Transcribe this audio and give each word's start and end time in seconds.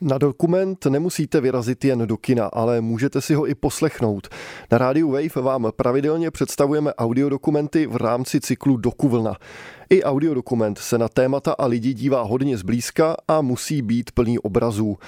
Na 0.00 0.18
dokument 0.18 0.86
nemusíte 0.86 1.40
vyrazit 1.40 1.84
jen 1.84 2.06
do 2.06 2.16
kina, 2.16 2.46
ale 2.46 2.80
můžete 2.80 3.20
si 3.20 3.34
ho 3.34 3.48
i 3.48 3.54
poslechnout. 3.54 4.28
Na 4.72 4.78
rádiu 4.78 5.10
Wave 5.10 5.42
vám 5.42 5.72
pravidelně 5.76 6.30
představujeme 6.30 6.94
audiodokumenty 6.94 7.86
v 7.86 7.96
rámci 7.96 8.40
cyklu 8.40 8.76
Dokuvlna. 8.76 9.36
I 9.90 10.02
audiodokument 10.02 10.78
se 10.78 10.98
na 10.98 11.08
témata 11.08 11.52
a 11.52 11.66
lidi 11.66 11.94
dívá 11.94 12.22
hodně 12.22 12.58
zblízka 12.58 13.16
a 13.28 13.40
musí 13.40 13.82
být 13.82 14.10
plný 14.10 14.38
obrazů. 14.38 14.98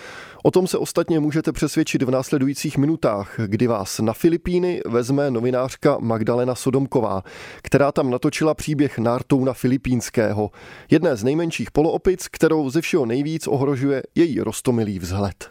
O 0.43 0.51
tom 0.51 0.67
se 0.67 0.79
ostatně 0.79 1.21
můžete 1.21 1.53
přesvědčit 1.53 2.03
v 2.03 2.11
následujících 2.11 2.79
minutách, 2.79 3.35
kdy 3.47 3.67
vás 3.67 3.99
na 3.99 4.13
Filipíny 4.13 4.81
vezme 4.87 5.31
novinářka 5.31 5.99
Magdalena 6.01 6.55
Sodomková, 6.55 7.23
která 7.63 7.93
tam 7.93 8.11
natočila 8.11 8.55
příběh 8.55 8.99
Nártouna 8.99 9.53
Filipínského, 9.53 10.51
jedné 10.91 11.17
z 11.17 11.25
nejmenších 11.25 11.71
poloopic, 11.71 12.29
kterou 12.29 12.71
ze 12.71 12.81
všeho 12.81 13.07
nejvíc 13.07 13.47
ohrožuje 13.47 14.03
její 14.15 14.41
rostomilý 14.41 14.99
vzhled. 14.99 15.51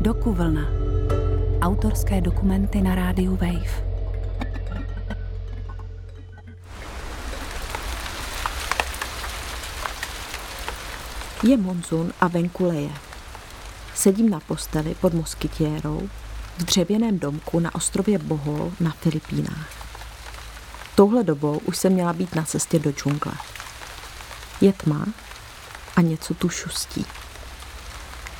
Dokuvlna. 0.00 0.68
Autorské 1.60 2.20
dokumenty 2.20 2.82
na 2.82 2.94
rádiu 2.94 3.36
Wave. 3.36 3.93
Je 11.46 11.56
monzun 11.56 12.12
a 12.20 12.28
venku 12.28 12.64
leje. 12.64 12.92
Sedím 13.94 14.30
na 14.30 14.40
posteli 14.40 14.94
pod 14.94 15.14
moskytěrou 15.14 16.08
v 16.58 16.64
dřevěném 16.64 17.18
domku 17.18 17.60
na 17.60 17.74
ostrově 17.74 18.18
Bohol 18.18 18.72
na 18.80 18.90
Filipínách. 18.90 19.68
Touhle 20.94 21.24
dobou 21.24 21.58
už 21.58 21.76
jsem 21.76 21.92
měla 21.92 22.12
být 22.12 22.34
na 22.34 22.42
cestě 22.42 22.78
do 22.78 22.92
džungle. 22.92 23.32
Je 24.60 24.72
tma 24.72 25.06
a 25.96 26.00
něco 26.00 26.34
tu 26.34 26.48
šustí. 26.48 27.06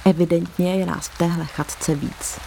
Evidentně 0.04 0.76
je 0.76 0.86
nás 0.86 1.08
v 1.08 1.18
téhle 1.18 1.46
chatce 1.46 1.94
víc. 1.94 2.38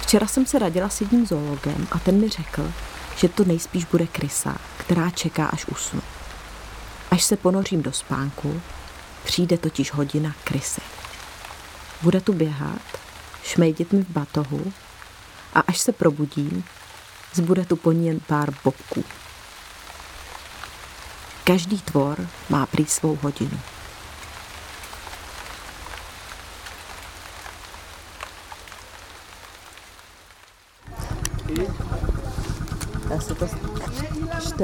Včera 0.00 0.26
jsem 0.26 0.46
se 0.46 0.58
radila 0.58 0.88
s 0.88 1.00
jedním 1.00 1.26
zoologem 1.26 1.88
a 1.92 1.98
ten 1.98 2.20
mi 2.20 2.28
řekl, 2.28 2.72
že 3.16 3.28
to 3.28 3.44
nejspíš 3.44 3.84
bude 3.84 4.06
krysa, 4.06 4.56
která 4.76 5.10
čeká, 5.10 5.46
až 5.46 5.66
usnu. 5.66 6.02
Až 7.14 7.24
se 7.24 7.36
ponořím 7.36 7.82
do 7.82 7.92
spánku, 7.92 8.62
přijde 9.24 9.58
totiž 9.58 9.92
hodina 9.92 10.34
krysy. 10.44 10.80
Bude 12.02 12.20
tu 12.20 12.32
běhat, 12.32 12.82
šmejdit 13.42 13.92
mi 13.92 14.02
v 14.02 14.08
batohu 14.08 14.72
a 15.54 15.60
až 15.60 15.78
se 15.78 15.92
probudím, 15.92 16.64
zbude 17.32 17.64
tu 17.64 17.76
po 17.76 17.92
ní 17.92 18.06
jen 18.06 18.20
pár 18.20 18.54
bobků. 18.64 19.04
Každý 21.44 21.80
tvor 21.80 22.28
má 22.48 22.66
prý 22.66 22.86
svou 22.86 23.18
hodinu. 23.22 23.60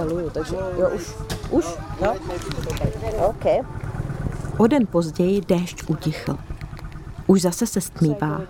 Šteluju, 0.01 0.31
takže 0.31 0.57
jo, 0.79 0.89
už, 0.95 1.15
už, 1.51 1.65
jo, 2.03 2.15
OK. 3.27 3.45
O 4.59 4.67
den 4.67 4.87
později 4.87 5.41
déšť 5.41 5.91
utichl. 5.91 6.37
Už 7.27 7.43
zase 7.43 7.67
se 7.67 7.81
stmívá. 7.81 8.41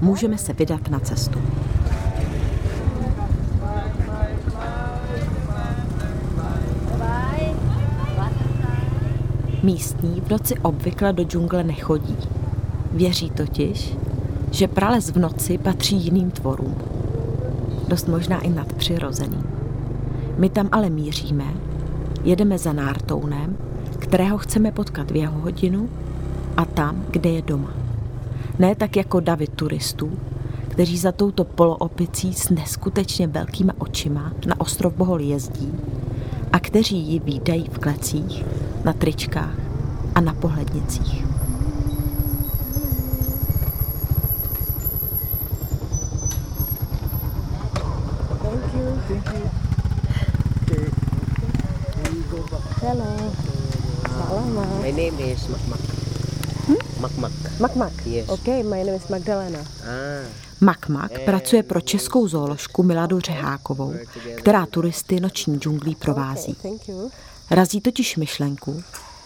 Můžeme 0.00 0.38
se 0.38 0.52
vydat 0.52 0.88
na 0.88 1.00
cestu. 1.00 1.42
Místní 9.62 10.20
v 10.20 10.30
noci 10.30 10.54
obvykle 10.58 11.12
do 11.12 11.24
džungle 11.24 11.64
nechodí. 11.64 12.16
Věří 12.92 13.30
totiž, 13.30 13.96
že 14.50 14.68
prales 14.68 15.10
v 15.10 15.18
noci 15.18 15.58
patří 15.58 15.96
jiným 15.96 16.30
tvorům. 16.30 16.76
Dost 17.88 18.08
možná 18.08 18.40
i 18.40 18.48
nadpřirozeným. 18.48 19.53
My 20.38 20.48
tam 20.48 20.68
ale 20.72 20.90
míříme, 20.90 21.44
jedeme 22.24 22.58
za 22.58 22.72
Nártounem, 22.72 23.56
kterého 23.98 24.38
chceme 24.38 24.72
potkat 24.72 25.10
v 25.10 25.16
jeho 25.16 25.40
hodinu 25.40 25.88
a 26.56 26.64
tam, 26.64 27.04
kde 27.10 27.30
je 27.30 27.42
doma. 27.42 27.70
Ne 28.58 28.74
tak 28.74 28.96
jako 28.96 29.20
davy 29.20 29.46
turistů, 29.46 30.12
kteří 30.68 30.98
za 30.98 31.12
touto 31.12 31.44
poloopicí 31.44 32.34
s 32.34 32.50
neskutečně 32.50 33.26
velkýma 33.26 33.72
očima 33.78 34.32
na 34.46 34.60
ostrov 34.60 34.94
Bohol 34.94 35.20
jezdí 35.20 35.72
a 36.52 36.60
kteří 36.60 36.96
ji 36.96 37.18
výdají 37.18 37.68
v 37.72 37.78
klecích, 37.78 38.44
na 38.84 38.92
tričkách 38.92 39.58
a 40.14 40.20
na 40.20 40.34
pohlednicích. 40.34 41.24
Hello. 52.84 53.32
Salamat. 54.08 54.82
My 54.82 54.92
name 54.92 55.32
is 55.32 55.48
Makmak. 55.48 55.80
Makmak. 57.00 57.32
Makmak. 57.60 57.92
Yes. 58.06 58.28
OK, 58.28 58.46
my 58.46 58.84
name 58.84 58.96
is 58.96 59.08
Magdalena. 59.08 59.58
Ah, 59.58 60.28
Makmak 60.60 61.20
pracuje 61.24 61.62
pro 61.62 61.80
českou 61.80 62.28
zooložku 62.28 62.82
Miladu 62.82 63.20
Řehákovou, 63.20 63.94
která 64.36 64.66
turisty 64.66 65.20
noční 65.20 65.58
džunglí 65.58 65.94
provází. 65.94 66.54
Thank 66.54 66.88
you. 66.88 67.10
Razí 67.50 67.80
totiž 67.80 68.16
myšlenku, 68.16 68.82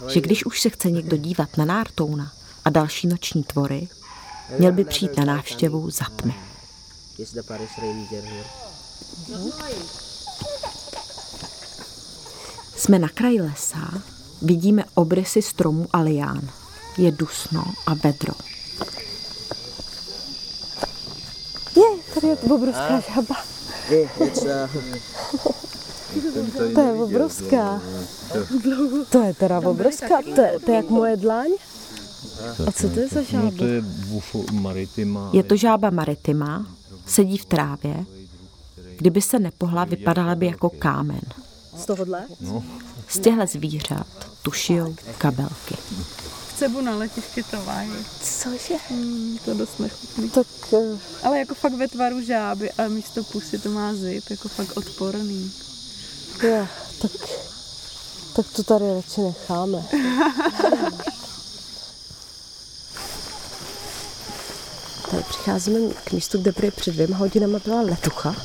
že 0.09 0.21
když 0.21 0.47
už 0.47 0.61
se 0.61 0.71
chce 0.71 0.91
někdo 0.91 1.17
dívat 1.17 1.57
na 1.57 1.65
Nártouna 1.65 2.33
a 2.65 2.71
další 2.71 3.07
noční 3.07 3.45
tvory, 3.45 3.89
měl 4.59 4.73
by 4.73 4.85
přijít 4.85 5.17
na 5.17 5.25
návštěvu 5.25 5.91
za 5.91 6.05
tmy. 6.17 6.35
is 7.19 7.33
the 7.33 7.43
Paris 7.43 7.71
Ranger 7.79 8.25
here. 8.25 8.45
Jsme 12.79 12.99
na 12.99 13.09
kraji 13.09 13.41
lesa, 13.41 14.03
vidíme 14.43 14.85
obrysy 14.95 15.43
stromů 15.43 15.87
a 15.93 16.01
lián. 16.01 16.49
Je 16.99 17.13
dusno 17.13 17.65
a 17.87 17.95
vedro. 17.95 18.35
Je, 21.77 21.83
tady 22.15 22.27
je 22.27 22.37
obrovská 22.37 23.01
žaba. 23.15 23.37
To 26.75 26.81
je 26.81 26.93
obrovská. 26.93 27.81
To 29.11 29.23
je 29.23 29.35
teda 29.35 29.59
obrovská. 29.61 30.23
To 30.35 30.41
je, 30.41 30.59
to 30.65 30.71
je 30.71 30.77
jak 30.77 30.91
moje 30.91 31.17
dlaň. 31.17 31.51
A 32.67 32.73
co 32.73 32.89
to 32.89 33.01
je 33.01 33.09
za 33.09 33.21
No 33.21 33.25
žába? 33.25 33.51
to 33.59 33.65
je 33.65 33.81
bufo 33.83 34.45
maritima. 34.53 35.31
Je 35.33 35.43
to 35.43 35.57
žába 35.57 35.91
maritima, 35.91 36.67
sedí 37.07 37.39
v 37.39 37.45
trávě. 37.45 38.05
Kdyby 38.97 39.23
se 39.23 39.39
nepohla, 39.39 39.85
vypadala 39.85 40.35
by 40.35 40.47
jako 40.47 40.71
kámen. 40.71 41.21
Z 41.79 41.87
tohohle? 41.87 42.27
Z 43.09 43.19
těchto 43.19 43.47
zvířat 43.47 44.07
tu 44.43 44.51
šijou 44.53 44.95
kabelky. 45.19 45.77
Cebu 46.57 46.81
na 46.81 46.97
letišti 46.97 47.43
to 47.43 47.57
mají. 47.67 47.91
Cože? 48.23 48.75
Hmm, 48.89 49.39
to 49.45 49.55
dost 49.55 49.81
nechutný. 49.81 50.31
Tak 50.31 50.47
eh, 50.73 50.99
Ale 51.23 51.39
jako 51.39 51.55
fakt 51.55 51.73
ve 51.75 51.89
tvaru 51.89 52.21
žáby 52.23 52.73
a 52.73 52.89
místo 52.89 53.25
pusy 53.25 53.59
to 53.59 53.69
má 53.69 53.95
zip, 53.95 54.31
jako 54.31 54.49
fakt 54.49 54.77
odporný. 54.77 55.53
jo, 56.43 56.67
tak, 57.03 57.11
tak 58.37 58.47
to 58.57 58.63
tady 58.63 58.95
radši 58.95 59.21
necháme. 59.21 59.85
Tady 65.11 65.23
přicházíme 65.29 65.95
k 66.05 66.13
místu, 66.13 66.39
kde 66.39 66.53
prý 66.53 66.71
před 66.71 66.91
dvěma 66.95 67.17
hodinama 67.17 67.59
byla 67.65 67.81
letucha. 67.81 68.37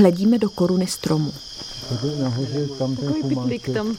Hledíme 0.00 0.38
do 0.38 0.50
koruny 0.50 0.86
stromu. 0.86 1.32
Nahoře 2.22 2.66
tam 2.78 2.96
ten 2.96 3.14
pitlík 3.28 3.70
tam. 3.74 3.96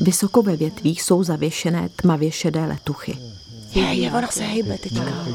Vysoko 0.00 0.42
ve 0.42 0.56
větvích 0.56 1.02
jsou 1.02 1.22
zavěšené 1.22 1.88
tmavě 1.96 2.30
šedé 2.30 2.66
letuchy. 2.66 3.18
Je, 3.74 3.82
je, 3.82 4.12
ona 4.12 4.28
se 4.28 4.42
hejbe 4.42 4.78
teďka. 4.78 5.26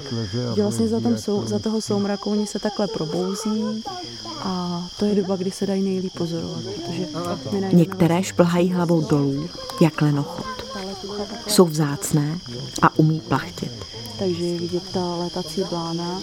Že 0.55 0.61
vlastně 0.61 0.87
za, 0.87 0.99
jak 1.09 1.19
sou, 1.19 1.45
za 1.45 1.59
toho 1.59 1.81
soumraku 1.81 2.31
oni 2.31 2.47
se 2.47 2.59
takhle 2.59 2.87
probouzí 2.87 3.83
a 4.39 4.83
to 4.99 5.05
je 5.05 5.15
doba, 5.15 5.35
kdy 5.35 5.51
se 5.51 5.65
dají 5.67 5.83
nejlíp 5.83 6.13
pozorovat, 6.17 6.63
protože 6.63 7.07
Některé 7.73 8.23
šplhají 8.23 8.73
hlavou 8.73 9.01
dolů, 9.01 9.49
jak 9.81 10.01
lenochod. 10.01 10.45
Jsou 11.47 11.65
vzácné 11.65 12.39
a 12.81 12.99
umí 12.99 13.19
plachtit. 13.19 13.71
takže 14.19 14.45
je 14.45 14.59
vidět 14.59 14.83
ta 14.93 15.15
letací 15.15 15.63
blána 15.69 16.21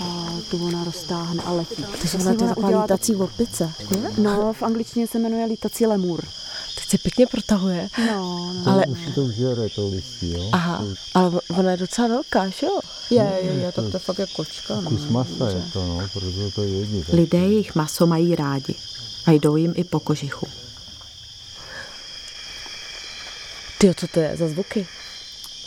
a 0.00 0.28
tu 0.50 0.66
ona 0.66 0.84
roztáhne 0.84 1.42
a 1.42 1.52
letí. 1.52 1.84
To 2.02 2.08
jsou 2.08 2.18
na 2.18 2.34
to 2.34 2.46
taková 2.48 2.66
udělá 2.66 2.82
lítací 2.82 3.14
opice. 3.16 3.72
No, 4.18 4.52
v 4.52 4.62
angličtině 4.62 5.06
se 5.06 5.18
jmenuje 5.18 5.44
lítací 5.46 5.86
lemur. 5.86 6.24
Teď 6.74 6.88
se 6.88 6.98
pěkně 6.98 7.26
protahuje. 7.26 7.88
No, 8.06 8.52
no. 8.54 8.64
To 8.64 8.70
Ale- 8.70 8.86
už 8.86 8.98
si 9.04 9.12
to 9.12 9.30
žere, 9.30 9.68
to 9.74 9.88
listí, 9.88 10.32
jo? 10.32 10.50
Aha, 10.52 10.84
ale 11.14 11.40
ona 11.58 11.70
je 11.70 11.76
docela 11.76 12.08
velká, 12.08 12.48
že 12.48 12.66
jo? 12.66 12.80
Je, 13.10 13.32
je, 13.42 13.52
je, 13.52 13.72
tak 13.72 13.84
to 13.90 13.96
je 13.96 13.98
fakt 14.00 14.18
jako 14.18 14.32
kočka. 14.36 14.80
No. 14.80 14.90
Kus 14.90 15.08
masa 15.08 15.48
je 15.48 15.62
to, 15.72 15.86
no, 15.86 16.08
proto 16.12 16.50
to 16.54 16.62
jedí. 16.62 17.02
tak. 17.02 17.14
Lidé 17.14 17.38
jejich 17.38 17.74
maso 17.74 18.06
mají 18.06 18.36
rádi. 18.36 18.74
A 19.26 19.30
jdou 19.30 19.56
jim 19.56 19.72
i 19.76 19.84
po 19.84 20.00
kožichu. 20.00 20.46
Ty, 23.78 23.94
co 23.96 24.06
to 24.08 24.20
je 24.20 24.36
za 24.36 24.48
zvuky? 24.48 24.86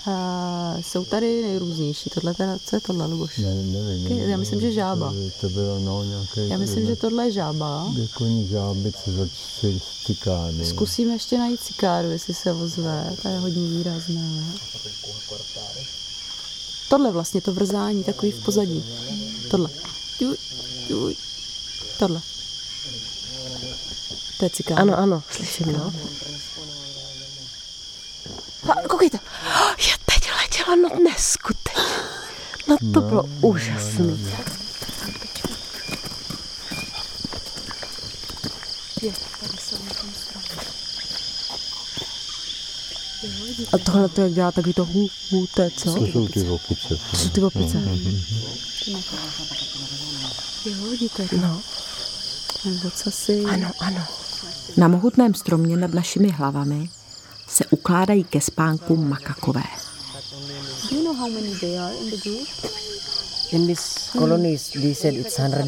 A 0.08 0.76
jsou 0.82 1.06
tady 1.06 1.42
nejrůznější. 1.42 2.10
Tohle 2.10 2.34
teda, 2.34 2.58
co 2.66 2.76
je 2.76 2.80
tohle, 2.80 3.06
Luboš? 3.06 3.38
Ne, 3.38 3.56
nevím. 3.56 4.04
Taky- 4.04 4.30
já 4.30 4.38
myslím, 4.38 4.62
že 4.62 4.72
žába. 4.72 5.14
To, 5.14 5.48
to 5.48 5.50
bylo 5.50 5.80
no, 5.80 6.04
nějaké... 6.04 6.48
Já 6.48 6.58
myslím, 6.58 6.86
že 6.86 6.96
tohle 6.96 7.26
je 7.26 7.32
žába. 7.32 7.94
Jako 7.96 8.26
žábice 8.50 9.12
za 9.12 9.28
čtyři 9.28 9.82
cikány. 10.06 10.66
Zkusíme 10.66 11.14
ještě 11.14 11.38
najít 11.38 11.64
cikáru, 11.64 12.12
jestli 12.12 12.34
se 12.34 12.54
ozve. 12.54 13.16
To 13.22 13.28
je 13.28 13.40
hodně 13.40 13.70
výrazné. 13.70 14.44
Tohle 16.90 17.12
vlastně, 17.12 17.42
to 17.42 17.54
vrzání, 17.54 18.04
takový 18.04 18.32
v 18.32 18.44
pozadí. 18.44 18.84
Tohle. 19.50 19.70
Juj, 20.20 20.38
juj. 20.90 21.16
Tohle. 22.00 22.22
To 24.40 24.46
je 24.46 24.50
cikára. 24.50 24.82
Ano, 24.82 24.98
ano, 25.00 25.24
slyším, 25.32 25.74
no. 25.74 25.94
A, 28.70 28.88
koukejte, 28.88 29.20
já 29.78 29.98
letěla, 30.68 30.90
no 30.90 31.04
neskutečně. 31.04 31.84
No 32.68 32.78
to 32.94 33.02
bylo 33.02 33.24
úžasný. 33.42 34.28
A 43.74 43.78
tohle 43.78 44.10
to 44.10 44.22
jak 44.22 44.32
dělá 44.32 44.52
takový 44.52 44.74
to 44.74 44.86
hů, 44.86 45.08
hů, 45.32 45.48
to 45.56 45.62
je 45.62 45.72
co? 45.72 45.94
To 45.94 46.06
jsou 46.06 46.28
ty 46.28 46.50
opice. 46.50 46.96
To 47.12 47.18
jsou 47.18 47.30
ty 47.30 47.42
opice. 47.44 47.78
Jo, 50.66 50.90
vidíte. 50.92 51.28
No, 51.42 51.62
Nebo 52.66 52.92
co 52.92 53.12
si... 53.12 53.44
ano, 53.44 53.72
ano. 53.80 54.06
Na 54.78 54.88
mohutném 54.88 55.34
stromě 55.34 55.78
nad 55.78 55.94
našimi 55.94 56.30
hlavami 56.30 56.90
se 57.48 57.66
ukládají 57.66 58.24
ke 58.24 58.42
spánku 58.42 58.96
makakové. 58.96 59.64
How 61.18 61.28
many 61.28 61.54
they 61.54 61.76
are 61.76 61.92
in 61.94 62.12
the 62.12 62.18
group? 62.18 62.48
In 63.52 63.66
this 63.66 64.12
colonies, 64.14 64.70
they 64.70 64.94
said 64.94 65.16
it's 65.16 65.40
100. 65.40 65.66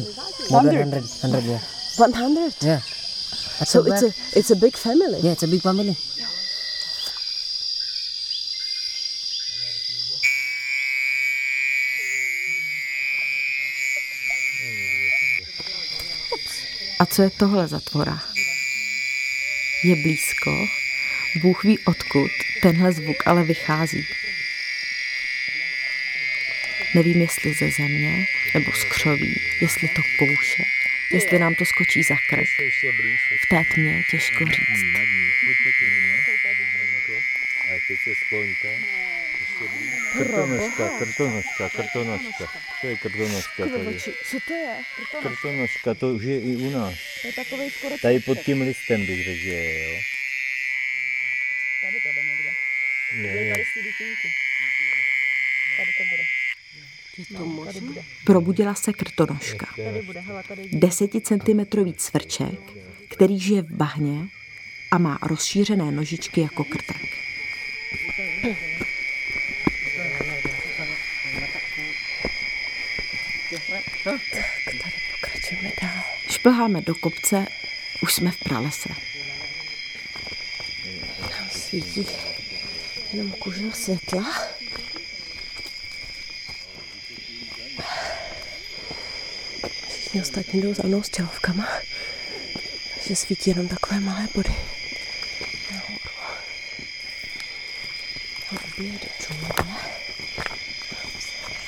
More 0.50 0.62
than 0.62 0.76
100. 0.78 1.02
100, 1.02 1.44
yeah. 1.44 1.58
100. 1.96 2.54
Yeah. 2.62 2.80
That's 3.58 3.70
So 3.70 3.82
so 3.82 3.92
it's 3.92 4.02
a, 4.02 4.38
it's 4.38 4.50
a 4.52 4.56
big 4.56 4.76
family. 4.76 5.18
Yeah, 5.20 5.32
it's 5.32 5.42
a 5.42 5.48
big 5.48 5.62
family. 5.62 5.96
A 16.98 17.06
co 17.06 17.22
je 17.22 17.30
tohle 17.30 17.68
za 17.68 17.80
tvora? 17.80 18.22
Je 19.84 19.96
blízko, 19.96 20.50
Bůh 21.42 21.64
ví 21.64 21.78
odkud 21.78 22.30
tenhle 22.62 22.92
zvuk 22.92 23.16
ale 23.26 23.44
vychází. 23.44 24.19
Nevím, 26.94 27.20
jestli 27.20 27.54
ze 27.54 27.70
země, 27.70 28.26
nebo 28.54 28.72
z 28.72 28.84
křoví, 28.84 29.40
jestli 29.60 29.88
to 29.88 30.02
kouše, 30.18 30.62
jestli 31.12 31.38
nám 31.38 31.54
to 31.54 31.64
skočí 31.64 32.02
za 32.02 32.14
krk. 32.30 32.48
V 33.44 33.48
té 33.48 33.64
tmě 33.74 34.02
těžko 34.10 34.44
říct. 34.44 34.84
A 37.70 37.72
teď 37.88 37.98
se 38.04 38.14
skloňte. 38.14 38.78
Krtonožka, 40.12 40.88
krtonožka, 40.98 41.68
krtonožka. 41.68 42.52
To 42.80 42.86
je 42.86 42.96
krtonožka 42.96 43.66
tady. 43.66 44.00
Co 44.24 44.40
to 44.40 44.54
je? 44.54 44.76
Krtonožka, 45.22 45.94
to 45.94 46.14
už 46.14 46.24
je 46.24 46.36
i 46.40 46.56
u 46.56 46.70
nás. 46.70 46.94
To 47.22 47.26
je 47.26 47.32
takový 47.32 47.70
skoro 47.70 47.98
Tady 47.98 48.20
pod 48.20 48.38
tím 48.38 48.60
listem 48.60 49.06
bych 49.06 49.24
řekl, 49.24 49.40
že 49.40 49.50
je, 49.50 49.94
jo. 49.94 50.00
Tady 51.82 52.00
to 52.00 52.08
jde 52.12 52.22
někde. 52.22 52.50
Tady 53.54 53.64
z 53.64 53.74
dutinky. 53.74 54.28
Tady 55.76 55.92
to 55.98 56.04
bude. 56.04 56.22
Možné? 57.44 58.02
Probudila 58.24 58.74
se 58.74 58.92
krtonožka. 58.92 59.66
Tady 59.76 60.02
bude, 60.02 60.20
hele, 60.20 60.42
tady 60.48 60.68
Deseticentimetrový 60.72 61.94
cvrček, 61.94 62.60
který 63.08 63.40
žije 63.40 63.62
v 63.62 63.70
bahně 63.72 64.28
a 64.90 64.98
má 64.98 65.18
rozšířené 65.22 65.92
nožičky 65.92 66.40
jako 66.40 66.64
krtek. 66.64 66.96
Pokračujeme 75.20 75.70
dál. 75.82 76.02
Šplháme 76.28 76.80
do 76.80 76.94
kopce, 76.94 77.46
už 78.02 78.14
jsme 78.14 78.30
v 78.30 78.38
pralese. 78.38 78.88
Tam 81.20 81.50
svítí 81.50 82.06
jenom 83.12 83.32
kůžno 83.32 83.72
světla. 83.72 84.49
Všichni 90.10 90.22
ostatní 90.22 90.60
jdou 90.60 90.74
za 90.74 90.82
mnou 90.86 91.02
s 91.02 91.08
tělovkama, 91.08 91.68
takže 92.94 93.16
svítí 93.16 93.50
jenom 93.50 93.68
takové 93.68 94.00
malé 94.00 94.28
body. 94.34 94.54
Nahoru. 95.72 95.98
Hlavně 98.48 98.92
do 98.92 99.08
džungle. 99.20 99.76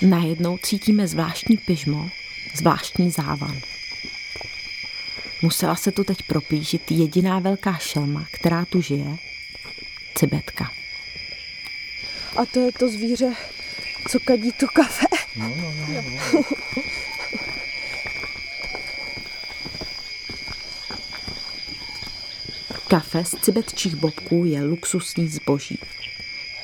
Najednou 0.02 0.58
cítíme 0.58 1.08
zvláštní 1.08 1.56
pyžmo, 1.56 2.10
zvláštní 2.54 3.10
závan. 3.10 3.60
Musela 5.42 5.76
se 5.76 5.92
tu 5.92 6.04
teď 6.04 6.22
proplížit 6.22 6.90
jediná 6.90 7.38
velká 7.38 7.78
šelma, 7.78 8.26
která 8.32 8.64
tu 8.64 8.82
žije, 8.82 9.16
cibetka. 10.14 10.72
A 12.36 12.46
to 12.46 12.60
je 12.60 12.72
to 12.72 12.88
zvíře, 12.88 13.34
co 14.08 14.20
kadí 14.20 14.52
to 14.52 14.66
kafe. 14.66 15.06
Kafe 22.92 23.24
z 23.24 23.34
cibetčích 23.42 23.94
bobků 23.94 24.44
je 24.44 24.62
luxusní 24.62 25.28
zboží. 25.28 25.78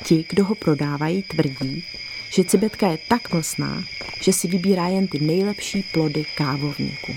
Ti, 0.03 0.25
kdo 0.29 0.45
ho 0.45 0.55
prodávají, 0.55 1.23
tvrdí, 1.23 1.83
že 2.29 2.43
cibetka 2.43 2.87
je 2.87 2.97
tak 3.07 3.33
mlsná, 3.33 3.83
že 4.21 4.33
si 4.33 4.47
vybírá 4.47 4.87
jen 4.87 5.07
ty 5.07 5.19
nejlepší 5.19 5.83
plody 5.83 6.25
kávovníku. 6.37 7.15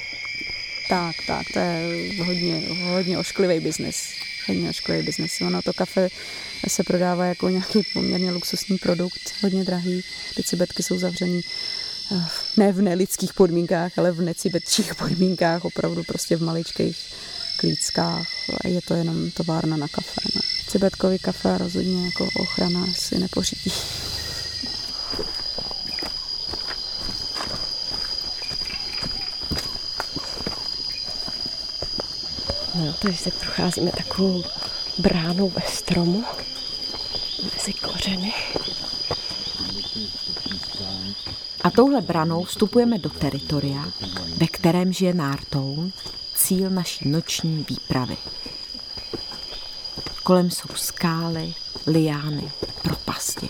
Tak, 0.88 1.16
tak, 1.26 1.46
to 1.52 1.58
je 1.58 2.24
hodně, 2.24 2.62
hodně 2.84 3.18
ošklivý 3.18 3.60
biznis. 3.60 4.14
Hodně 4.48 4.70
ošklivý 4.70 5.02
biznis. 5.02 5.40
Ono 5.40 5.62
to 5.62 5.72
kafe 5.72 6.08
se 6.68 6.84
prodává 6.84 7.24
jako 7.24 7.48
nějaký 7.48 7.82
poměrně 7.92 8.30
luxusní 8.30 8.78
produkt, 8.78 9.34
hodně 9.42 9.64
drahý. 9.64 10.04
Ty 10.36 10.42
cibetky 10.42 10.82
jsou 10.82 10.98
zavřený 10.98 11.40
eh, 12.12 12.24
ne 12.56 12.72
v 12.72 12.82
nelidských 12.82 13.34
podmínkách, 13.34 13.98
ale 13.98 14.12
v 14.12 14.20
necibetčích 14.20 14.94
podmínkách, 14.98 15.64
opravdu 15.64 16.02
prostě 16.04 16.36
v 16.36 16.42
maličkých 16.42 16.96
klíckách. 17.62 18.26
A 18.64 18.68
Je 18.68 18.80
to 18.82 18.94
jenom 18.94 19.30
továrna 19.30 19.76
na 19.76 19.88
kafe. 19.88 20.20
No. 20.34 20.40
Cibetkový 20.68 21.18
kafe 21.18 21.58
rozhodně 21.58 22.04
jako 22.04 22.28
ochrana 22.40 22.86
si 22.94 23.18
nepořídí. 23.18 23.72
No, 32.74 32.94
takže 33.00 33.18
se 33.18 33.30
procházíme 33.30 33.90
takovou 33.90 34.44
bránou 34.98 35.48
ve 35.48 35.62
stromu 35.68 36.24
mezi 37.54 37.72
kořeny. 37.72 38.32
A 41.60 41.70
touhle 41.70 42.00
branou 42.00 42.44
vstupujeme 42.44 42.98
do 42.98 43.10
teritoria, 43.10 43.84
ve 44.36 44.46
kterém 44.46 44.92
žije 44.92 45.14
Nártoun, 45.14 45.92
cíl 46.52 46.70
naší 46.70 47.08
noční 47.08 47.66
výpravy. 47.68 48.16
Kolem 50.22 50.50
jsou 50.50 50.68
skály, 50.74 51.54
liány, 51.86 52.50
propasti. 52.82 53.48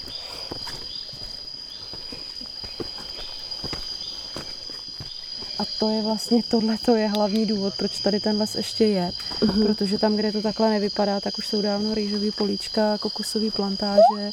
A 5.59 5.65
to 5.79 5.89
je 5.89 6.03
vlastně 6.03 6.43
tohle, 6.43 6.79
to 6.85 6.97
je 6.97 7.09
hlavní 7.09 7.47
důvod, 7.47 7.75
proč 7.77 7.99
tady 7.99 8.21
ten 8.21 8.39
les 8.39 8.55
ještě 8.55 8.85
je. 8.85 9.13
Uh-huh. 9.41 9.67
Protože 9.67 9.99
tam, 9.99 10.17
kde 10.17 10.33
to 10.33 10.43
takhle 10.43 10.71
nevypadá, 10.71 11.21
tak 11.21 11.39
už 11.39 11.47
jsou 11.47 11.63
dávno 11.63 11.95
rýžový 11.95 12.31
políčka, 12.31 12.99
kokosový 12.99 13.51
plantáže, 13.51 14.33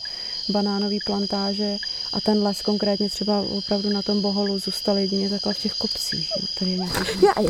banánový 0.49 0.99
plantáže 1.05 1.77
a 2.13 2.21
ten 2.21 2.43
les 2.43 2.61
konkrétně 2.61 3.09
třeba 3.09 3.39
opravdu 3.39 3.89
na 3.89 4.01
tom 4.01 4.21
boholu 4.21 4.59
zůstal 4.59 4.97
jedině 4.97 5.29
takhle 5.29 5.53
v 5.53 5.59
těch 5.59 5.73
kopcích. 5.73 6.29
Tady 6.59 6.71
je 6.71 6.77
nějaký... 6.77 7.25
Jaj, 7.25 7.47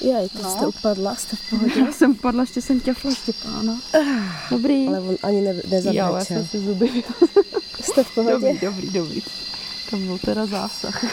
jaj, 0.00 0.28
to 0.28 0.50
jste 0.50 0.66
upadla, 0.66 1.14
jste 1.14 1.36
v 1.36 1.50
pohodě. 1.50 1.80
Já 1.80 1.92
jsem 1.92 2.14
padla, 2.14 2.42
ještě 2.42 2.62
jsem 2.62 2.80
ťafla 2.80 3.14
Štěpána. 3.14 3.80
Dobrý. 4.50 4.88
Ale 4.88 5.00
on 5.00 5.16
ani 5.22 5.40
ne, 5.42 5.54
jo, 5.70 5.92
já 5.92 6.24
jsem 6.24 6.46
si 6.46 6.58
zuby. 6.58 7.04
Jste 7.82 8.04
v 8.04 8.14
pohodě? 8.14 8.32
Dobrý, 8.32 8.58
dobrý, 8.60 8.90
dobrý. 8.90 9.22
To 9.90 9.96
byl 9.96 10.18
teda 10.18 10.46
zásah. 10.46 11.04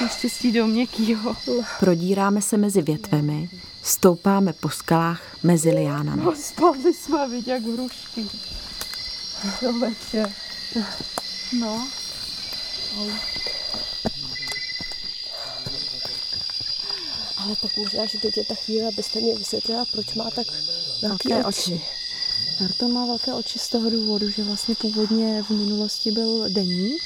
Naštěstí 0.00 0.52
do 0.52 0.66
měkkýho. 0.66 1.36
Prodíráme 1.80 2.42
se 2.42 2.56
mezi 2.56 2.82
větvemi, 2.82 3.48
Stoupáme 3.86 4.52
po 4.52 4.68
skalách 4.68 5.22
mezi 5.42 5.70
liánami. 5.70 6.22
No, 6.24 6.32
spadli 6.36 6.94
jsme, 6.94 7.28
vidět 7.28 7.52
jak 7.52 7.62
hrušky. 7.62 8.26
Člověče. 9.58 10.32
No. 11.60 11.88
Ale 17.36 17.56
tak 17.62 17.76
možná, 17.76 18.06
že 18.06 18.18
teď 18.18 18.36
je 18.36 18.44
ta 18.44 18.54
chvíle, 18.54 18.88
abyste 18.88 19.20
mě 19.20 19.34
vysvětlila, 19.38 19.84
proč 19.92 20.14
má 20.14 20.30
tak 20.30 20.46
velké 21.02 21.28
Velké 21.28 21.44
oči. 21.48 21.72
oči. 21.72 21.80
Narton 22.60 22.92
má 22.92 23.06
velké 23.06 23.34
oči 23.34 23.58
z 23.58 23.68
toho 23.68 23.90
důvodu, 23.90 24.30
že 24.30 24.42
vlastně 24.42 24.74
původně 24.74 25.42
v 25.42 25.50
minulosti 25.50 26.10
byl 26.12 26.44
denní 26.48 26.96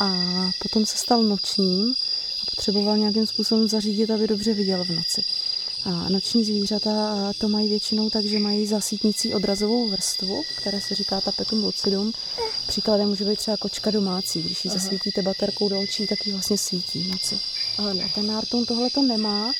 a 0.00 0.10
potom 0.62 0.86
se 0.86 0.96
stal 0.96 1.22
nočním 1.22 1.94
a 2.42 2.50
potřeboval 2.50 2.96
nějakým 2.96 3.26
způsobem 3.26 3.68
zařídit, 3.68 4.10
aby 4.10 4.26
dobře 4.26 4.54
viděl 4.54 4.84
v 4.84 4.90
noci. 4.90 5.22
A 5.84 6.08
noční 6.08 6.44
zvířata 6.44 7.16
to 7.38 7.48
mají 7.48 7.68
většinou 7.68 8.10
tak, 8.10 8.24
že 8.24 8.38
mají 8.38 8.66
zasítnicí 8.66 9.34
odrazovou 9.34 9.88
vrstvu, 9.88 10.42
které 10.56 10.80
se 10.80 10.94
říká 10.94 11.20
tapetum 11.20 11.64
lucidum. 11.64 12.12
Příkladem 12.66 13.08
může 13.08 13.24
být 13.24 13.38
třeba 13.38 13.56
kočka 13.56 13.90
domácí. 13.90 14.42
Když 14.42 14.64
ji 14.64 14.70
zasvítíte 14.70 15.22
baterkou 15.22 15.68
do 15.68 15.80
očí, 15.80 16.06
tak 16.06 16.26
ji 16.26 16.32
vlastně 16.32 16.58
svítí 16.58 17.08
noci. 17.08 17.38
Ano. 17.78 18.00
A 18.04 18.08
ten 18.14 18.26
Narton 18.26 18.66
tohle 18.66 18.90
to 18.90 19.02
nemá 19.02 19.52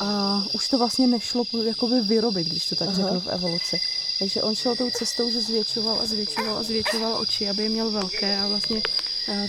a 0.00 0.42
už 0.52 0.68
to 0.68 0.78
vlastně 0.78 1.06
nešlo 1.06 1.44
jakoby 1.64 2.00
vyrobit, 2.00 2.46
když 2.46 2.66
to 2.66 2.74
tak 2.74 2.88
Aha. 2.88 2.96
řeknu 2.96 3.20
v 3.20 3.28
evoluci. 3.28 3.80
Takže 4.18 4.42
on 4.42 4.54
šel 4.54 4.76
tou 4.76 4.90
cestou, 4.90 5.30
že 5.30 5.40
zvětšoval 5.40 6.00
a 6.00 6.06
zvětšoval 6.06 6.58
a 6.58 6.62
zvětšoval 6.62 7.20
oči, 7.20 7.48
aby 7.48 7.62
je 7.62 7.68
měl 7.68 7.90
velké 7.90 8.38
a 8.38 8.46
vlastně 8.46 8.82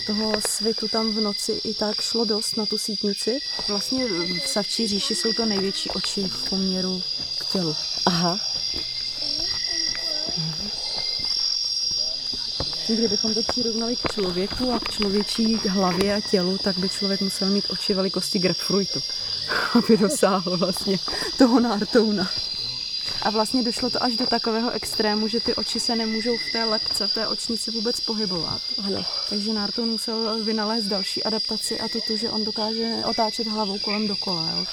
toho 0.06 0.32
svitu 0.48 0.88
tam 0.88 1.12
v 1.12 1.20
noci 1.20 1.60
i 1.64 1.74
tak 1.74 2.00
šlo 2.00 2.24
dost 2.24 2.56
na 2.56 2.66
tu 2.66 2.78
sítnici. 2.78 3.38
Vlastně 3.68 4.06
v 4.44 4.48
savčí 4.48 4.86
říši 4.86 5.14
jsou 5.14 5.32
to 5.32 5.46
největší 5.46 5.90
oči 5.90 6.24
v 6.24 6.50
poměru 6.50 7.02
k 7.38 7.52
tělu. 7.52 7.76
Aha. 8.06 8.38
Kdybychom 12.88 13.34
to 13.34 13.42
přirovnali 13.42 13.96
k 13.96 14.12
člověku 14.12 14.72
a 14.72 14.80
k 14.80 14.90
člověčí 14.90 15.54
hlavě 15.54 16.14
a 16.14 16.20
tělu, 16.20 16.58
tak 16.58 16.78
by 16.78 16.88
člověk 16.88 17.20
musel 17.20 17.48
mít 17.48 17.64
oči 17.70 17.94
velikosti 17.94 18.38
grapefruitu, 18.38 19.00
aby 19.74 19.96
dosáhl 19.96 20.56
vlastně 20.56 20.98
toho 21.38 21.60
nártouna. 21.60 22.30
A 23.22 23.30
vlastně 23.30 23.62
došlo 23.62 23.90
to 23.90 24.02
až 24.02 24.16
do 24.16 24.26
takového 24.26 24.70
extrému, 24.70 25.28
že 25.28 25.40
ty 25.40 25.54
oči 25.54 25.80
se 25.80 25.96
nemůžou 25.96 26.36
v 26.36 26.52
té 26.52 26.64
lepce, 26.64 27.06
v 27.06 27.14
té 27.14 27.28
očnici 27.28 27.70
vůbec 27.70 28.00
pohybovat. 28.00 28.60
Ano. 28.86 29.04
Takže 29.30 29.52
Narton 29.52 29.88
musel 29.88 30.44
vynalézt 30.44 30.86
další 30.86 31.24
adaptaci 31.24 31.80
a 31.80 31.88
to 31.88 31.98
tu, 32.06 32.16
že 32.16 32.30
on 32.30 32.44
dokáže 32.44 33.02
otáčet 33.10 33.46
hlavou 33.46 33.78
kolem 33.78 34.08
dokola. 34.08 34.50
Jo. 34.50 34.64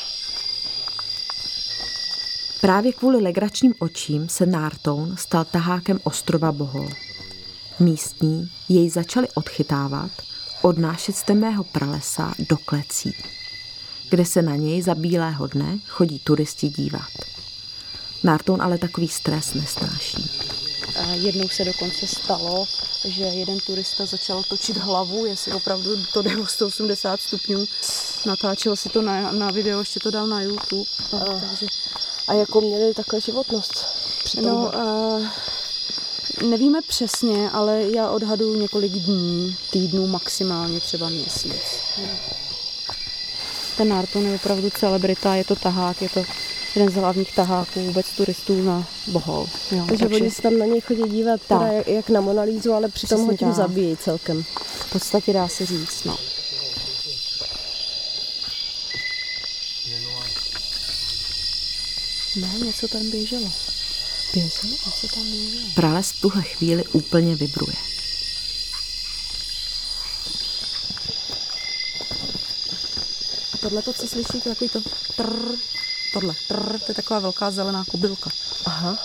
Právě 2.62 2.94
kvůli 2.94 3.24
legračním 3.24 3.74
očím 3.80 4.30
se 4.30 4.46
Nartoun 4.46 5.18
stal 5.18 5.46
tahákem 5.46 6.00
ostrova 6.04 6.52
Bohol. 6.52 6.90
Místní 7.80 8.52
jej 8.70 8.90
začali 8.90 9.28
odchytávat, 9.36 10.12
odnášet 10.62 11.16
z 11.16 11.24
temného 11.24 11.64
pralesa 11.64 12.34
do 12.50 12.58
klecí, 12.58 13.16
kde 14.10 14.26
se 14.26 14.42
na 14.42 14.56
něj 14.56 14.82
za 14.82 14.96
bílého 14.96 15.48
dne 15.48 15.80
chodí 15.88 16.20
turisti 16.20 16.70
dívat. 16.70 17.33
Nartoun 18.24 18.62
ale 18.62 18.78
takový 18.78 19.08
stres 19.08 19.54
nesnáší. 19.54 20.30
A 20.96 21.06
jednou 21.06 21.50
se 21.50 21.66
dokonce 21.66 22.08
stalo, 22.08 22.68
že 23.06 23.24
jeden 23.24 23.60
turista 23.60 24.06
začal 24.06 24.44
točit 24.44 24.78
hlavu, 24.78 25.26
jestli 25.26 25.52
opravdu 25.52 26.06
to 26.14 26.22
jde 26.22 26.38
o 26.38 26.48
180 26.48 27.22
stupňů. 27.22 27.66
Natáčel 28.26 28.76
si 28.76 28.90
to 28.90 29.02
na, 29.02 29.32
na 29.32 29.52
video, 29.52 29.80
ještě 29.80 30.00
to 30.00 30.12
dal 30.12 30.28
na 30.28 30.42
YouTube. 30.42 30.90
Aha. 31.12 31.42
Takže, 31.50 31.66
A 32.28 32.34
jakou 32.34 32.62
měli 32.62 32.94
takhle 32.94 33.22
životnost? 33.22 33.86
Přitom 34.24 34.46
no, 34.46 34.72
uh, 34.76 35.28
nevíme 36.50 36.82
přesně, 36.82 37.50
ale 37.50 37.84
já 37.96 38.10
odhaduji 38.10 38.60
několik 38.60 38.92
dní, 38.92 39.58
týdnů, 39.72 40.08
maximálně 40.08 40.80
třeba 40.80 41.10
měsíc. 41.10 41.62
Ten 43.78 43.90
Narton 43.90 44.26
je 44.26 44.36
opravdu 44.36 44.70
celebrita, 44.70 45.36
je 45.36 45.44
to 45.44 45.56
tahák, 45.56 46.02
je 46.02 46.10
to 46.10 46.24
jeden 46.76 46.90
z 46.90 46.96
hlavních 46.96 47.36
taháků 47.36 47.80
vůbec 47.86 48.06
turistů 48.18 48.62
na 48.64 48.88
Bohol. 49.08 49.48
Jo, 49.72 49.86
takže 49.88 50.08
oni 50.08 50.32
se 50.32 50.42
tam 50.42 50.58
na 50.58 50.66
něj 50.66 50.82
chodí 50.82 51.04
dívat 51.10 51.42
Tak. 51.48 51.60
teda 51.60 51.72
jak, 51.72 51.88
jak 51.88 52.10
na 52.10 52.22
Monalízu, 52.22 52.74
ale 52.74 52.90
přitom 52.90 53.18
Přesně 53.18 53.32
ho 53.32 53.38
tím 53.38 53.54
zabíjí 53.54 53.98
celkem. 53.98 54.44
v 54.88 54.92
podstatě 54.92 55.34
dá 55.34 55.48
se 55.48 55.66
říct, 55.66 56.04
no. 56.04 56.18
Ne, 62.36 62.50
něco 62.66 62.88
tam 62.88 63.10
běželo. 63.12 63.52
Běží? 64.34 64.72
Něco 64.86 65.08
tam 65.16 65.24
běželo. 65.24 65.66
Prales 65.76 66.12
v 66.12 66.22
tuhle 66.22 66.42
chvíli 66.44 66.84
úplně 66.86 67.36
vibruje. 67.36 67.76
A 73.54 73.58
tohle 73.62 73.82
to, 73.82 73.94
co 73.94 74.08
slyšíte, 74.08 74.50
takový 74.50 74.70
to 74.70 74.82
trr, 75.16 75.36
tohle 76.14 76.34
trr, 76.48 76.80
to 76.80 76.92
je 76.92 76.96
taková 76.96 77.20
velká 77.20 77.52
zelená 77.52 77.84
kobylka. 77.92 78.30
Aha. 78.66 78.98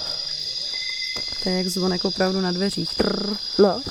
To 1.42 1.48
je 1.48 1.58
jak 1.58 1.66
zvonek 1.66 2.04
opravdu 2.04 2.40
na 2.40 2.52
dveřích. 2.52 2.94
Trr. 2.94 3.36
No. 3.58 3.82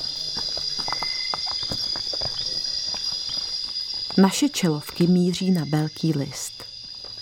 Naše 4.16 4.48
čelovky 4.48 5.06
míří 5.06 5.50
na 5.50 5.64
velký 5.68 6.12
list. 6.12 6.64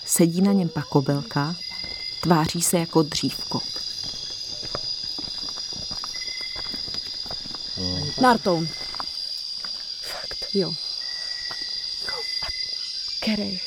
Sedí 0.05 0.41
na 0.41 0.53
něm 0.53 0.69
pakobelka, 0.69 1.55
tváří 2.21 2.61
se 2.61 2.79
jako 2.79 3.03
dřívko. 3.03 3.61
Nartoun. 8.21 8.67
Fakt. 10.01 10.37
Jo. 10.53 10.73
Kerej. 13.19 13.66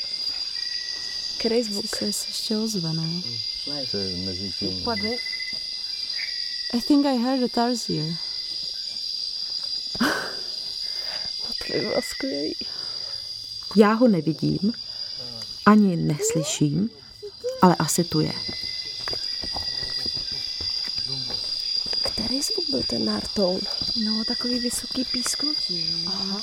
Kerej 1.41 1.63
zvuk. 1.63 1.95
Se, 1.95 2.13
se 2.13 2.27
ještě 2.27 2.57
ozve, 2.57 2.93
no. 2.93 3.23
To 3.91 3.97
je 3.97 4.15
mezi 4.25 4.53
tím. 4.59 4.83
Padne. 4.83 5.09
I 6.73 6.81
think 6.81 7.05
I 7.05 7.17
heard 7.17 7.43
a 7.43 7.47
tarsier. 7.47 8.15
To 11.57 11.73
by 11.73 11.79
bylo 11.79 12.01
skvělý. 12.01 12.55
Já 13.75 13.93
ho 13.93 14.07
nevidím, 14.07 14.73
ani 15.65 15.95
neslyším, 15.95 16.89
ale 17.61 17.75
asi 17.79 18.03
tu 18.03 18.19
je. 18.19 18.33
Který 22.03 22.41
zvuk 22.41 22.69
byl 22.69 22.83
ten 22.83 23.05
Nartoun? 23.05 23.61
No, 24.05 24.23
takový 24.27 24.59
vysoký 24.59 25.05
písknutí. 25.05 26.05
Aha. 26.07 26.41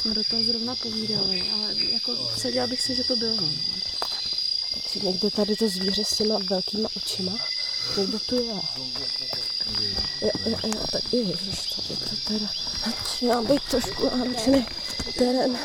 Jsme 0.00 0.14
do 0.14 0.22
toho 0.30 0.44
zrovna 0.44 0.74
povídali, 0.74 1.42
ale 1.52 1.74
jako 1.92 2.30
vsadila 2.36 2.66
bych 2.66 2.82
se, 2.82 2.94
že 2.94 3.04
to 3.04 3.16
bylo. 3.16 3.48
Takže 4.94 5.06
někde 5.08 5.30
tady 5.30 5.56
to 5.56 5.68
zvíře 5.68 6.04
s 6.04 6.16
těma 6.16 6.38
velkýma 6.38 6.88
očima. 6.96 7.32
Někdo 7.96 8.18
tu 8.18 8.34
je. 8.34 8.54
Jo, 10.20 10.30
jo, 10.46 10.58
jo, 10.64 10.86
tak 10.92 11.12
ježiš, 11.12 11.74
tady 11.76 11.96
to 11.96 12.16
teda 12.24 12.48
začíná 12.86 13.42
být 13.42 13.62
trošku 13.62 14.04
náročný 14.04 14.66
terén. 15.18 15.58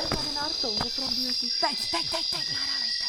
Teď, 1.62 1.78
teď, 1.92 2.10
teď, 2.12 2.26
teď, 2.32 2.54
nahrávejte. 2.54 3.06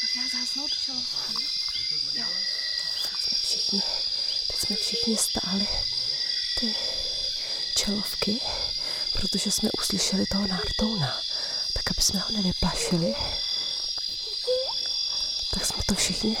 Tak 0.00 0.10
já 0.16 0.46
čelo. 0.84 0.98
jsme 3.20 3.38
všichni, 3.42 3.82
teď 4.46 4.56
jsme 4.58 4.76
všichni 4.76 5.16
stáli 5.16 5.66
ty 6.60 6.74
čelovky, 7.74 8.40
protože 9.12 9.50
jsme 9.50 9.70
uslyšeli 9.78 10.26
toho 10.26 10.46
Nartouna. 10.46 11.20
Tak 11.72 11.90
aby 11.90 12.02
jsme 12.02 12.18
ho 12.20 12.30
nevyplašili, 12.30 13.14
tak 15.54 15.66
jsme 15.66 15.82
to 15.86 15.94
všichni 15.94 16.36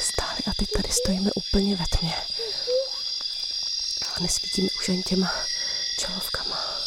stáli 0.00 0.38
a 0.46 0.54
teď 0.56 0.68
tady 0.76 0.88
stojíme 0.92 1.30
úplně 1.34 1.76
ve 1.76 1.84
tmě. 1.98 2.14
A 4.14 4.20
nesvítíme 4.20 4.68
už 4.80 4.88
jen 4.88 5.02
těma 5.02 5.32
čelovkama. 5.98 6.84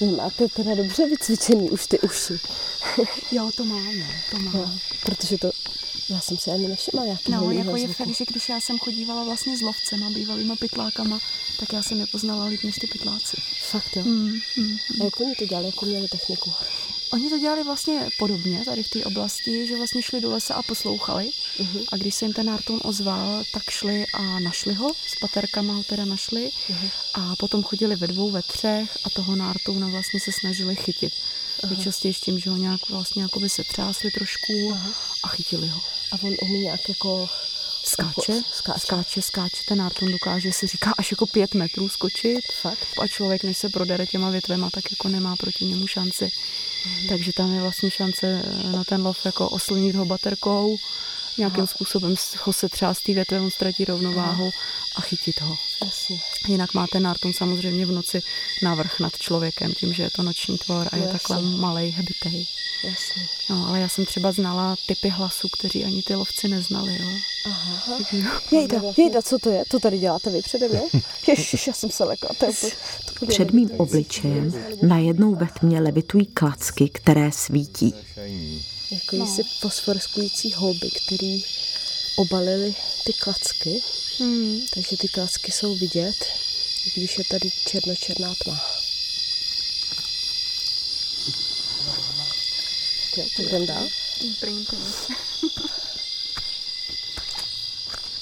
Vy 0.00 0.06
máte 0.06 0.48
teda 0.48 0.74
dobře 0.74 1.06
vycvičený 1.06 1.70
už 1.70 1.86
ty 1.86 2.00
uši. 2.00 2.40
Jo, 3.30 3.50
to 3.56 3.64
mám, 3.64 3.98
no, 3.98 4.06
to 4.30 4.38
mám. 4.38 4.54
Jo, 4.54 4.70
protože 5.02 5.38
to, 5.38 5.50
já 6.08 6.20
jsem 6.20 6.38
si 6.38 6.50
ani 6.50 6.68
nevšimla 6.68 7.04
nějakého 7.04 7.44
No, 7.44 7.50
jako 7.50 7.76
je 7.76 7.88
fakt, 7.88 8.14
že 8.16 8.24
když 8.28 8.48
já 8.48 8.60
jsem 8.60 8.78
chodívala 8.78 9.24
vlastně 9.24 9.56
s 9.56 9.60
lovcema, 9.60 10.10
bývalýma 10.10 10.56
pytlákama, 10.56 11.18
tak 11.60 11.72
já 11.72 11.82
jsem 11.82 12.00
je 12.00 12.06
poznala 12.06 12.44
líp 12.44 12.64
než 12.64 12.76
ty 12.76 12.86
pytláci. 12.86 13.36
Fakt 13.70 13.96
jo. 13.96 14.02
Mm, 14.04 14.38
mm. 14.56 14.76
A 15.00 15.04
jak 15.04 15.20
oni 15.20 15.34
to 15.34 15.46
dělali, 15.46 15.66
jakou 15.66 15.86
měli 15.86 16.08
techniku? 16.08 16.52
Oni 17.12 17.30
to 17.30 17.38
dělali 17.38 17.64
vlastně 17.64 18.08
podobně 18.18 18.64
tady 18.64 18.82
v 18.82 18.88
té 18.88 19.04
oblasti, 19.04 19.66
že 19.66 19.76
vlastně 19.76 20.02
šli 20.02 20.20
do 20.20 20.30
lesa 20.30 20.54
a 20.54 20.62
poslouchali. 20.62 21.30
Mhm. 21.58 21.80
A 21.92 21.96
když 21.96 22.14
se 22.14 22.24
jim 22.24 22.34
ten 22.34 22.46
Nartun 22.46 22.80
ozval, 22.84 23.44
tak 23.52 23.70
šli 23.70 24.06
a 24.14 24.40
našli 24.40 24.74
ho, 24.74 24.92
s 25.06 25.18
paterkama 25.20 25.74
ho 25.74 25.82
teda 25.82 26.04
našli. 26.04 26.50
Mhm. 26.68 26.88
A 27.14 27.36
potom 27.36 27.62
chodili 27.62 27.96
ve 27.96 28.06
dvou, 28.06 28.30
ve 28.30 28.42
třech 28.42 28.98
a 29.04 29.10
toho 29.10 29.36
Nartuna 29.36 29.88
vlastně 29.88 30.20
se 30.20 30.32
snažili 30.32 30.76
chytit. 30.76 31.12
Nejčastěji 31.66 32.14
s 32.14 32.20
tím, 32.20 32.38
že 32.38 32.50
ho 32.50 32.56
nějak 32.56 32.88
vlastně 32.88 33.22
jakoby 33.22 33.48
se 33.48 33.64
třásli 33.64 34.10
trošku 34.10 34.76
a 35.22 35.28
chytili 35.28 35.68
ho. 35.68 35.80
A 36.12 36.16
on 36.22 36.34
umí 36.42 36.58
nějak 36.58 36.88
jako... 36.88 37.28
Skáče, 37.84 38.42
Skáče. 38.54 38.80
skáče, 38.80 39.22
skáče. 39.22 39.62
Ten 39.68 39.78
Nartun 39.78 40.12
dokáže, 40.12 40.52
se 40.52 40.66
říká, 40.66 40.94
až 40.98 41.10
jako 41.10 41.26
pět 41.26 41.54
metrů 41.54 41.88
skočit. 41.88 42.44
Fakt? 42.60 42.86
A 43.02 43.06
člověk, 43.06 43.44
než 43.44 43.58
se 43.58 43.68
prodere 43.68 44.06
těma 44.06 44.30
větvema, 44.30 44.70
tak 44.70 44.84
jako 44.90 45.08
nemá 45.08 45.36
proti 45.36 45.64
němu 45.64 45.86
šanci. 45.86 46.30
Takže 47.08 47.32
tam 47.32 47.54
je 47.54 47.60
vlastně 47.62 47.90
šance 47.90 48.42
eh, 48.44 48.68
na 48.72 48.84
ten 48.84 49.02
lov 49.06 49.18
jako 49.26 49.48
oslnit 49.48 49.96
ho 49.96 50.04
baterkou, 50.04 50.76
nějakým 51.38 51.66
způsobem 51.66 52.16
s- 52.16 52.36
ho 52.36 52.52
se 52.52 52.68
třást 52.68 53.00
té 53.02 53.12
větve, 53.14 53.40
on 53.40 53.50
ztratí 53.50 53.84
rovnováhu 53.84 54.50
a 54.96 55.00
chytit 55.00 55.40
ho. 55.40 55.58
Jasně. 55.84 56.20
Jinak 56.48 56.74
má 56.74 56.86
ten 56.86 57.02
Nartun 57.02 57.32
samozřejmě 57.32 57.86
v 57.86 57.92
noci 57.92 58.22
navrch 58.62 59.00
nad 59.00 59.18
člověkem, 59.18 59.72
tím, 59.74 59.92
že 59.94 60.02
je 60.02 60.10
to 60.10 60.22
noční 60.22 60.58
tvor 60.58 60.88
a 60.92 60.96
je 60.96 61.02
Jasně. 61.02 61.18
takhle 61.18 61.42
malej, 61.42 61.90
hebitej. 61.90 62.46
Jasně. 62.84 63.26
No, 63.50 63.66
ale 63.68 63.80
já 63.80 63.88
jsem 63.88 64.06
třeba 64.06 64.32
znala 64.32 64.76
typy 64.86 65.08
hlasu, 65.08 65.48
kteří 65.58 65.84
ani 65.84 66.02
ty 66.02 66.14
lovci 66.14 66.48
neznali. 66.48 66.96
Jo. 67.00 67.08
Aha. 67.46 67.98
Jejda, 68.50 68.82
jejda, 68.96 69.22
co 69.22 69.38
to 69.38 69.50
je? 69.50 69.64
To 69.70 69.80
tady 69.80 69.98
děláte 69.98 70.30
vy 70.30 70.42
přede 70.42 70.68
mnou? 70.68 70.88
Ježiš, 71.28 71.66
já 71.66 71.72
jsem 71.72 71.90
se 71.90 72.04
lekla. 72.04 72.30
To 72.38 72.46
to 73.20 73.26
Před 73.26 73.50
mým 73.50 73.70
obličejem 73.70 74.52
najednou 74.82 75.34
ve 75.34 75.46
tmě 75.46 75.80
levitují 75.80 76.26
klacky, 76.26 76.88
které 76.88 77.32
svítí. 77.32 77.94
Jako 78.90 79.16
no. 79.16 79.26
si 79.26 79.42
fosforskující 79.60 80.52
houby, 80.52 80.90
který 80.90 81.44
obalili 82.16 82.74
ty 83.04 83.12
klacky, 83.12 83.82
Hmm. 84.18 84.60
takže 84.74 84.96
ty 84.96 85.08
klacky 85.08 85.52
jsou 85.52 85.74
vidět, 85.76 86.16
když 86.94 87.18
je 87.18 87.24
tady 87.30 87.50
černočerná 87.66 88.34
tma. 88.44 88.60
Jo, 93.18 93.24
tak 93.36 93.46
jdem 93.46 93.66
dál. 93.66 93.82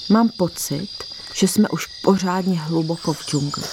Mám 0.09 0.29
pocit, 0.29 0.87
že 1.33 1.47
jsme 1.47 1.69
už 1.69 1.85
pořádně 2.01 2.59
hluboko 2.59 3.13
v 3.13 3.25
džungli. 3.25 3.63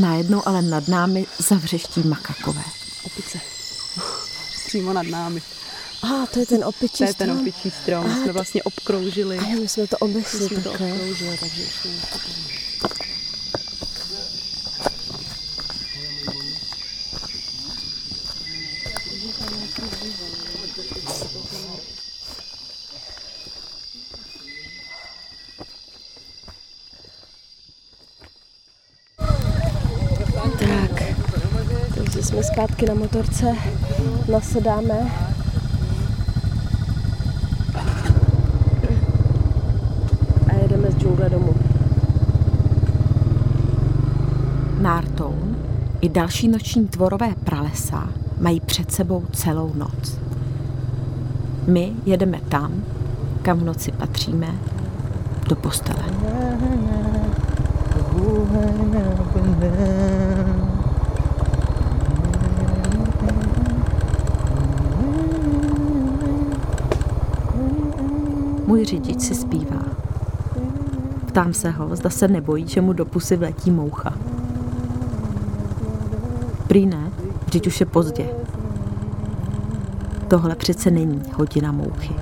Najednou 0.00 0.48
ale 0.48 0.62
nad 0.62 0.88
námi 0.88 1.26
zavřeští 1.38 2.00
makakové. 2.00 2.62
Opice. 3.04 3.40
Přímo 4.66 4.92
nad 4.92 5.02
námi. 5.06 5.42
A 6.02 6.06
ah, 6.06 6.26
to 6.26 6.38
je 6.40 6.46
ten 6.46 6.64
opičí 6.64 6.98
To 6.98 7.04
je 7.04 7.14
ten 7.14 7.26
strom. 7.28 7.40
opičí 7.40 7.70
strom. 7.82 8.04
My 8.06 8.10
Ah, 8.12 8.16
jsme 8.16 8.26
to- 8.26 8.32
vlastně 8.32 8.62
obkroužili. 8.62 9.38
A 9.38 9.48
jo, 9.48 9.60
my 9.60 9.68
jsme 9.68 9.86
to 9.86 9.96
obešli 9.98 10.48
jsme 10.48 10.60
to 10.62 10.70
obkroužili, 10.70 11.38
takže 11.40 11.62
už 11.62 11.72
jsme 11.72 11.90
Tak, 30.58 31.02
takže 31.94 32.22
jsme 32.22 32.42
zpátky 32.80 32.86
na 32.86 32.94
motorce, 32.94 33.54
nasedáme. 34.32 35.10
A 40.48 40.54
jedeme 40.62 40.90
z 40.90 40.96
džungle 40.96 41.30
domů. 41.30 41.54
Nártoun 44.80 45.56
i 46.00 46.08
další 46.08 46.48
noční 46.48 46.88
tvorové 46.88 47.34
pralesa 47.44 48.08
mají 48.40 48.60
před 48.60 48.92
sebou 48.92 49.24
celou 49.32 49.72
noc. 49.74 50.18
My 51.66 51.92
jedeme 52.06 52.40
tam, 52.48 52.84
kam 53.42 53.58
v 53.58 53.64
noci 53.64 53.92
patříme, 53.92 54.48
do 55.48 55.56
postele. 55.56 56.04
Můj 68.70 68.84
řidič 68.84 69.20
si 69.20 69.34
zpívá. 69.34 69.82
Ptám 71.26 71.54
se 71.54 71.70
ho, 71.70 71.96
zda 71.96 72.10
se 72.10 72.28
nebojí, 72.28 72.68
že 72.68 72.80
mu 72.80 72.92
do 72.92 73.04
pusy 73.04 73.36
vletí 73.36 73.70
moucha. 73.70 74.12
Prý 76.66 76.86
ne, 76.86 77.10
vždyť 77.46 77.66
už 77.66 77.80
je 77.80 77.86
pozdě. 77.86 78.26
Tohle 80.28 80.54
přece 80.54 80.90
není 80.90 81.22
hodina 81.34 81.72
mouchy. 81.72 82.14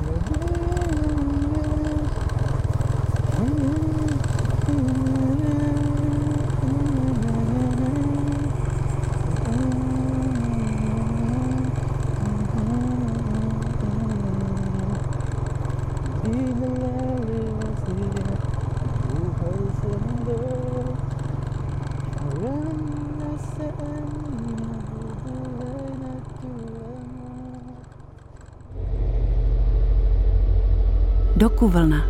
Dokuvlna. 31.68 32.06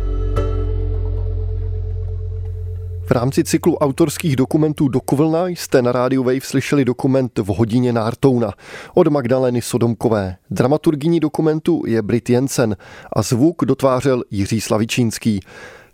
V 3.03 3.11
rámci 3.11 3.43
cyklu 3.43 3.77
autorských 3.77 4.35
dokumentů 4.35 4.87
Dokuvlna 4.87 5.47
jste 5.47 5.81
na 5.81 5.91
rádiu 5.91 6.23
Wave 6.23 6.41
slyšeli 6.41 6.85
dokument 6.85 7.39
V 7.39 7.45
hodině 7.45 7.93
Nártouna 7.93 8.53
od 8.93 9.07
Magdaleny 9.07 9.61
Sodomkové. 9.61 10.35
Dramaturgyní 10.49 11.19
dokumentu 11.19 11.83
je 11.87 12.01
Brit 12.01 12.29
Jensen 12.29 12.77
a 13.13 13.21
zvuk 13.21 13.65
dotvářel 13.65 14.23
Jiří 14.31 14.61
Slavičínský. 14.61 15.39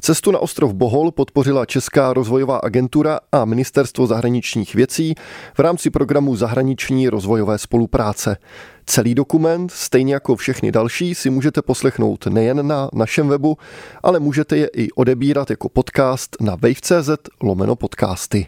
Cestu 0.05 0.31
na 0.31 0.39
ostrov 0.39 0.73
Bohol 0.73 1.11
podpořila 1.11 1.65
Česká 1.65 2.13
rozvojová 2.13 2.57
agentura 2.57 3.19
a 3.31 3.45
Ministerstvo 3.45 4.07
zahraničních 4.07 4.75
věcí 4.75 5.15
v 5.53 5.59
rámci 5.59 5.89
programu 5.89 6.35
Zahraniční 6.35 7.09
rozvojové 7.09 7.57
spolupráce. 7.57 8.37
Celý 8.85 9.15
dokument, 9.15 9.71
stejně 9.71 10.13
jako 10.13 10.35
všechny 10.35 10.71
další, 10.71 11.15
si 11.15 11.29
můžete 11.29 11.61
poslechnout 11.61 12.27
nejen 12.27 12.67
na 12.67 12.89
našem 12.93 13.27
webu, 13.27 13.57
ale 14.03 14.19
můžete 14.19 14.57
je 14.57 14.67
i 14.67 14.91
odebírat 14.91 15.49
jako 15.49 15.69
podcast 15.69 16.35
na 16.41 16.51
wave.cz 16.51 17.09
lomeno 17.41 17.75
podcasty. 17.75 18.47